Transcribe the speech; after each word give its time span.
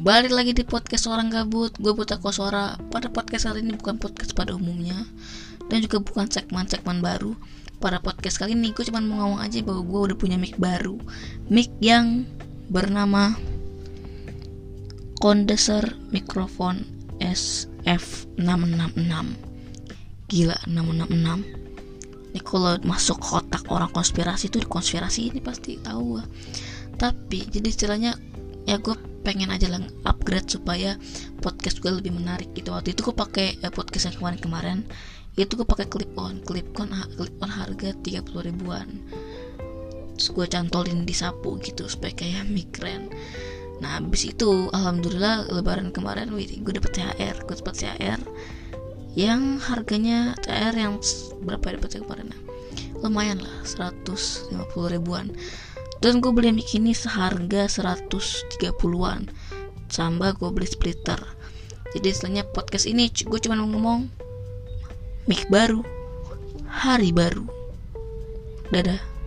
Balik 0.00 0.32
lagi 0.32 0.56
di 0.56 0.64
podcast 0.64 1.04
orang 1.12 1.28
gabut. 1.28 1.76
Gue 1.76 1.92
buta 1.92 2.16
suara 2.32 2.72
Pada 2.88 3.12
podcast 3.12 3.44
kali 3.44 3.60
ini 3.60 3.76
bukan 3.76 4.00
podcast 4.00 4.32
pada 4.32 4.56
umumnya 4.56 4.96
Dan 5.68 5.84
juga 5.84 6.00
bukan 6.00 6.24
segmen-segmen 6.24 7.04
baru. 7.04 7.36
Pada 7.84 8.00
podcast 8.00 8.40
kali 8.40 8.56
ini 8.56 8.72
gue 8.72 8.80
cuma 8.88 9.04
mau 9.04 9.28
ngomong 9.28 9.44
aja 9.44 9.60
bahwa 9.60 9.84
gue 9.84 10.00
udah 10.08 10.16
punya 10.16 10.40
mic 10.40 10.56
baru. 10.56 10.96
Mic 11.52 11.68
yang 11.84 12.24
bernama 12.72 13.36
Condenser 15.20 15.84
Microphone 16.08 16.80
SF666 17.20 19.04
Gila 20.32 20.56
666 20.64 21.60
ini 22.30 22.40
kalau 22.46 22.78
masuk 22.86 23.20
kotak 23.20 23.68
orang 23.68 23.92
konspirasi 23.92 24.48
itu 24.48 24.64
konspirasi 24.64 25.28
ini 25.34 25.42
pasti 25.42 25.82
tahu 25.82 26.22
tapi 26.94 27.42
jadi 27.50 27.66
istilahnya 27.66 28.14
ya 28.70 28.78
gue 28.78 29.09
pengen 29.20 29.52
aja 29.52 29.68
lah 29.68 29.82
upgrade 30.08 30.48
supaya 30.48 30.96
podcast 31.44 31.80
gue 31.80 31.92
lebih 31.92 32.12
menarik 32.14 32.52
gitu. 32.56 32.72
Waktu 32.72 32.96
itu 32.96 33.06
gue 33.06 33.16
pakai 33.16 33.60
eh, 33.60 33.72
podcast 33.72 34.12
yang 34.12 34.16
kemarin-kemarin 34.20 34.84
itu 35.38 35.56
gue 35.56 35.64
pakai 35.64 35.88
clip 35.88 36.12
on 36.20 36.42
clip 36.44 36.68
on 36.76 36.90
clip 37.16 37.36
on 37.40 37.50
harga 37.50 37.96
30 38.04 38.48
ribuan. 38.48 38.88
Terus 40.16 40.28
gue 40.36 40.46
cantolin 40.52 41.08
di 41.08 41.16
sapu 41.16 41.56
gitu 41.62 41.88
supaya 41.88 42.12
kayak 42.12 42.48
migran 42.48 43.08
nah 43.80 43.96
abis 43.96 44.28
itu 44.28 44.68
alhamdulillah 44.76 45.48
lebaran 45.48 45.88
kemarin 45.88 46.28
gue 46.36 46.72
dapet 46.76 47.00
THR 47.00 47.48
gue 47.48 47.56
dapet 47.64 47.74
THR 47.80 48.20
yang 49.16 49.56
harganya 49.56 50.36
THR 50.44 50.74
yang 50.76 50.94
berapa 51.42 51.64
ya 51.64 51.74
dapetnya 51.80 52.00
kemarin 52.04 52.28
lumayan 53.00 53.40
lah 53.40 53.64
150 53.64 54.52
ribuan 54.92 55.32
dan 56.00 56.24
gue 56.24 56.32
beli 56.32 56.56
mic 56.56 56.72
ini 56.72 56.96
seharga 56.96 57.68
130-an 57.68 59.28
tambah 59.92 60.30
gue 60.40 60.50
beli 60.54 60.68
splitter. 60.68 61.20
Jadi 61.92 62.06
istilahnya 62.08 62.44
podcast 62.48 62.86
ini 62.88 63.12
gue 63.12 63.38
cuma 63.42 63.60
ngomong 63.60 64.08
mic 65.28 65.44
baru 65.52 65.84
hari 66.64 67.12
baru. 67.12 67.44
Dadah 68.72 69.19